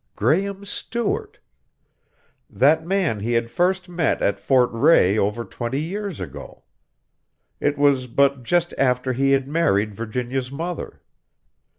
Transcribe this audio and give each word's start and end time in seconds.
Graehme 0.15 0.65
Stewart! 0.65 1.37
That 2.49 2.83
man 2.87 3.19
he 3.19 3.33
had 3.33 3.51
first 3.51 3.87
met 3.87 4.19
at 4.19 4.39
Fort 4.39 4.71
Rae 4.73 5.15
over 5.15 5.45
twenty 5.45 5.79
years 5.79 6.19
ago. 6.19 6.63
It 7.59 7.77
was 7.77 8.07
but 8.07 8.41
just 8.41 8.73
after 8.79 9.13
he 9.13 9.33
had 9.33 9.47
married 9.47 9.93
Virginia's 9.93 10.51
mother. 10.51 11.03